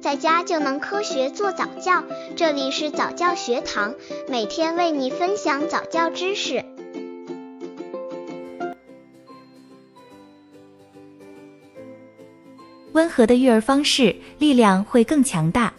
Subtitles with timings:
[0.00, 2.02] 在家就能科学做早教。
[2.34, 3.94] 这里是早教学堂，
[4.28, 6.64] 每天为你分享早教知识。
[12.92, 15.72] 温和的育儿方式，力量会更强大。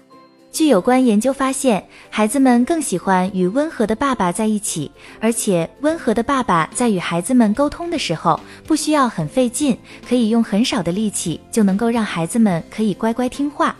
[0.51, 9.75] 据有关研究发现，孩子们更喜欢与温和的爸爸在一起，而且温和的爸爸在与孩子们沟通的时候，不需要很费劲，
[10.07, 13.75] 可以用很少的力气就能够让孩子们可以乖乖听话。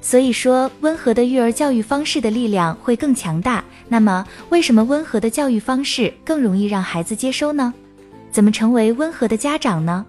[0.00, 3.62] 所以说，温和的育儿教育方式的力量会更强大。
[3.88, 7.72] 那么，为什么温和的教育方式更容易让孩子接收呢？
[8.30, 10.06] 怎么成为温和的家长呢？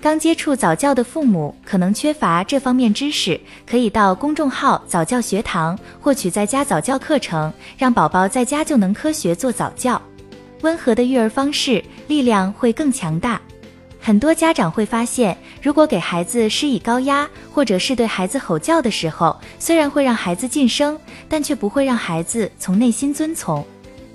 [0.00, 10.00] 刚接触早教的父母可能缺乏这方面知识，可以到公众号早教学堂获取在家早教课程，让宝宝在家就能科学做早教。
[10.62, 13.40] 温和的育儿方式，力量会更强大。
[14.06, 20.96] 很多家长会发现，如果给孩子施以高压，或者是对孩子吼叫的时候，虽然会让孩子噤声，
[21.28, 23.66] 但却不会让孩子从内心遵从。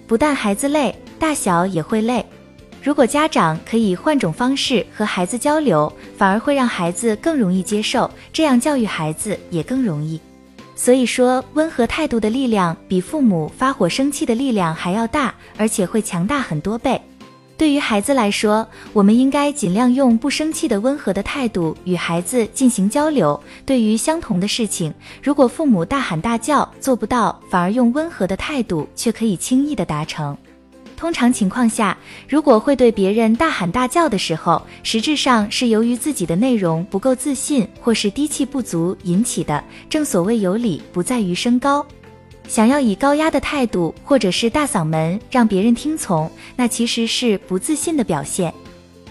[0.07, 2.25] 不但孩子累，大小也会累。
[2.81, 10.17] 如果家长可以换种方式和孩子交流，反而会让孩子更容易接受，这样教育孩子也更容易。
[10.73, 17.01] 所以说，温和态度的力量比父母发火生气的力量还要大，而且会强大很多倍。
[17.61, 23.39] 对于孩子来说，我们应该尽量用不生气的温和的态度与孩子进行交流。
[23.67, 30.35] 对于相同的事情，如果父母大喊大叫做不到，反而用温和的态度却可以轻易的达成。
[30.97, 31.95] 通常情况下，
[32.27, 39.63] 如果会对别人大喊大叫的时候，实质上是由于自己的内容不够自信，或是低气不足引起的。
[39.87, 41.85] 正所谓有理不在于声高，
[42.47, 48.53] 想要以高压的态度或者是大嗓门让别人听从，那其实是不自信的表现。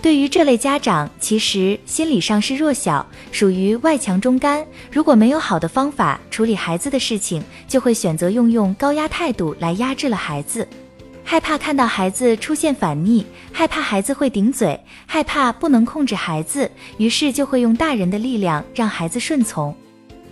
[0.03, 4.67] 对于这类家长，其实心理上是弱小，属于外强中干。
[4.91, 10.67] 如果没有好的方法处理孩子的事情，就会选择用用高压态度来压制了孩子。
[11.23, 19.77] 害怕看到孩子出现反逆，害怕孩子会顶嘴，害怕不能控制孩子，于是就会用大人的力量让孩子顺从。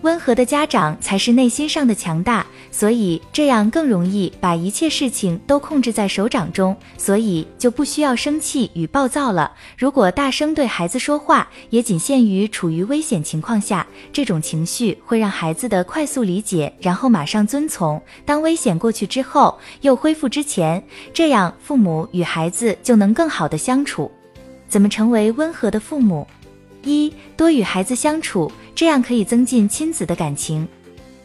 [0.02, 9.52] 温和的家长才是内心上的强大，所以这样更容易把一切事情都控制在手掌中，所以就不需要生气与暴躁了。
[9.76, 18.00] 如果大声对孩子说话，也仅限于处于危险情况下，这种情绪会让孩子的快速理解，然后马上遵从。
[18.24, 20.82] 当危险过去之后，又恢复之前，
[21.12, 24.10] 这样父母与孩子就能更好的相处。
[24.68, 26.26] 怎么成为温和的父母？
[26.84, 30.66] 一多与孩子相处，这样可以增进亲子的感情。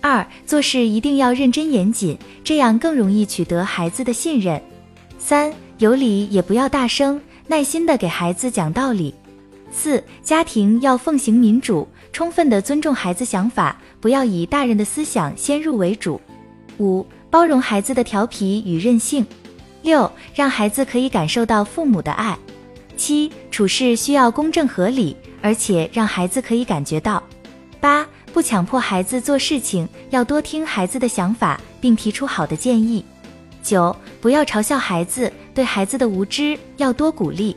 [0.02, 4.62] 二做事一定要认真严谨，这样更容易取得孩子的信任。
[5.18, 9.14] 三有理也不要大声，耐心的给孩子讲道理。
[9.72, 16.20] 四家庭要奉行民主，充分的尊重孩子想法，不要以大人的思想先入为主。
[16.80, 19.26] 五包容孩子的调皮与任性。
[19.84, 22.38] 六让孩子可以感受到父母的爱。
[22.98, 25.16] 七处事需要公正合理。
[25.42, 27.22] 而且让孩子可以感觉到，
[27.82, 33.04] 八不强迫孩子做事情，要多听孩子的想法，并提出好的建议。
[33.62, 37.54] 九不要嘲笑孩子，对孩子的无知要多鼓励。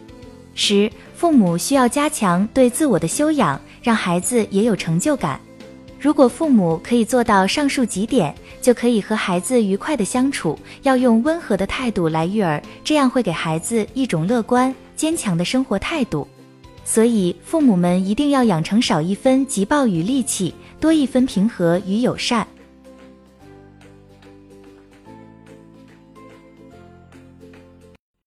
[0.56, 5.40] 十父母需要加强对自我的修养，让孩子也有成就感。
[5.98, 10.58] 如果父母可以做到上述几点，就可以和孩子愉快的相处。
[10.82, 16.28] 要用温和的态度来育儿，这样会给孩子一种乐观坚强的生活态度。
[16.84, 22.46] 所以，父母们一定要养成少一分急暴与戾气，多一分平和与友善。